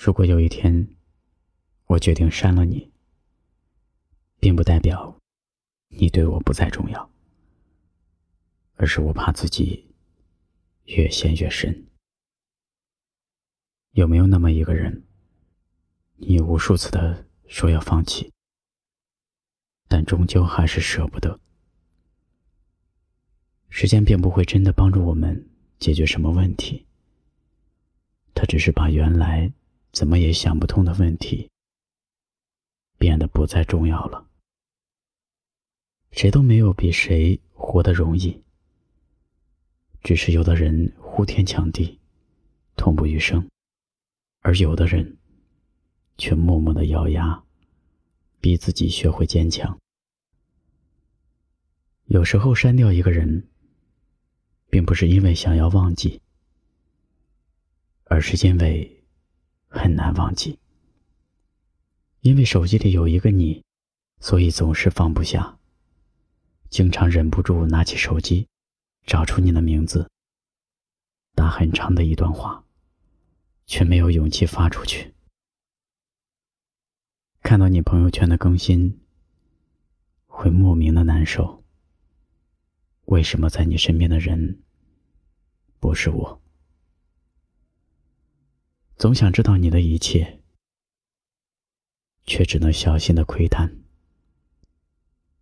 [0.00, 0.94] 如果有一天，
[1.86, 2.88] 我决定删了你，
[4.38, 5.18] 并不代表
[5.88, 7.10] 你对我不再重要，
[8.76, 9.92] 而是我怕自己
[10.84, 11.88] 越陷越深。
[13.90, 15.02] 有没有那么一个人，
[16.14, 18.32] 你无数次的说要放弃，
[19.88, 21.40] 但终究还是舍不得？
[23.68, 26.86] 时间并不会真的帮助我们解决什么问题，
[28.32, 29.52] 它只是把原来
[29.98, 31.50] 怎么也想不通的问题
[32.98, 34.24] 变得不再重要了。
[36.12, 38.40] 谁都没有比谁活得容易，
[40.04, 41.98] 只是有的人呼天抢地，
[42.76, 43.44] 痛不欲生。
[44.38, 45.16] 而有的人，
[46.16, 47.42] 却默默的咬牙，
[48.40, 49.76] 逼自己学会坚强。
[52.04, 53.48] 有时候删掉一个人，
[54.70, 56.22] 并不是因为想要忘记，
[58.04, 58.97] 而是因为
[59.68, 60.58] 很难忘记。
[62.20, 63.62] 因为手机里有一个你，
[64.20, 65.58] 所以总是放不下，
[66.68, 68.48] 经常忍不住拿起手机，
[69.06, 70.10] 找出你的名字，
[71.34, 72.64] 打很长的一段话。
[73.70, 75.14] 却没有勇气发出去。
[77.42, 78.98] 看到你朋友圈的更新，
[80.26, 81.62] 会莫名的难受。
[83.04, 84.62] 为什么在你身边的人
[85.78, 86.40] 不是我？
[88.98, 90.40] 总想知道你的一切，
[92.26, 93.78] 却只能小心的窥探。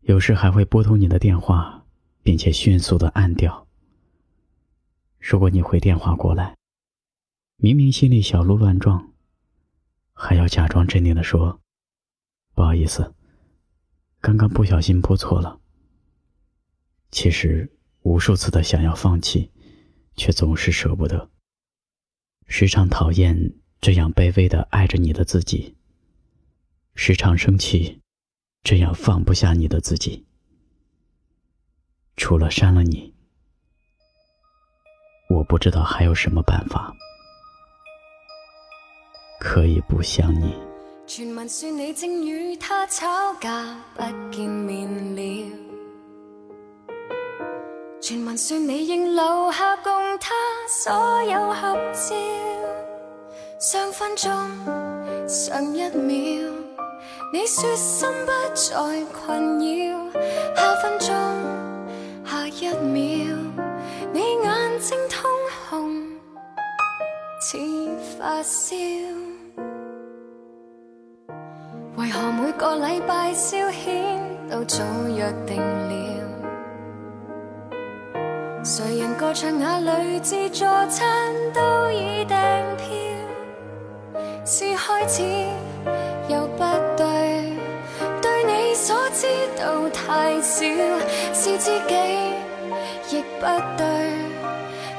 [0.00, 1.86] 有时还会拨通你的电话，
[2.24, 3.68] 并且迅速的按掉。
[5.20, 6.56] 如果你回电话过来。
[7.56, 9.12] 明明心里小鹿乱撞，
[10.12, 11.60] 还要假装镇定的说
[12.52, 13.14] ：“不好意思，
[14.20, 15.60] 刚刚不小心拨错了。”
[17.12, 19.52] 其实无数次的想要放弃，
[20.16, 21.30] 却总是舍不得。
[22.46, 25.74] 时常讨厌这样卑微的爱着你的自己，
[26.94, 28.00] 时常生气
[28.62, 30.24] 这样放不下你的自己。
[32.16, 33.12] 除了删了你，
[35.28, 36.94] 我不知道还有什么办法。
[39.40, 40.54] 可以不想你。
[48.06, 50.34] 传闻说你应留下共他
[50.68, 52.14] 所有合照。
[53.58, 54.30] 上分钟，
[55.26, 56.52] 上一秒，
[57.32, 60.12] 你说心不再困扰。
[60.54, 61.14] 下分钟，
[62.26, 63.34] 下一秒，
[64.12, 65.30] 你眼睛通
[65.70, 66.06] 红，
[67.40, 67.56] 似
[68.18, 68.76] 发烧。
[71.96, 74.18] 为何每个礼拜消遣
[74.50, 76.23] 都早约定了？
[78.64, 82.34] 谁人歌唱那里自助餐都已订
[82.78, 82.88] 票？
[84.46, 85.22] 是开始
[86.28, 86.64] 又不
[86.96, 87.52] 对，
[88.22, 89.26] 对你所知
[89.58, 90.64] 道太少，
[91.34, 91.94] 是自己
[93.10, 93.44] 亦不
[93.76, 93.84] 对，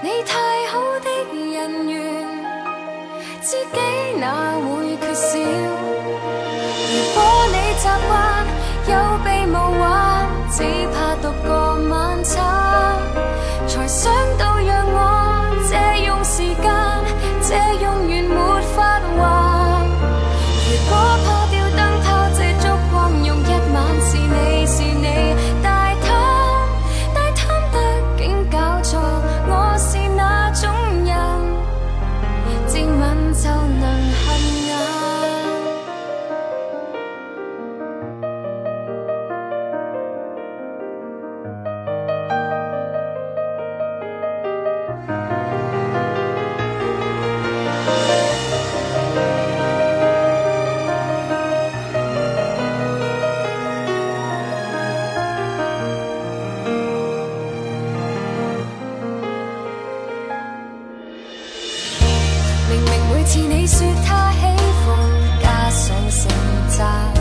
[0.03, 2.23] 你太好的人缘，
[3.41, 5.39] 知己哪会缺少？
[63.25, 64.39] 似你说他喜
[64.85, 66.29] 欢加上成
[66.69, 67.14] 集，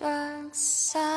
[0.00, 1.13] 有雨没提着伞。